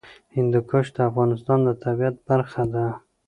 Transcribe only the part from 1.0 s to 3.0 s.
افغانستان د طبیعت برخه ده.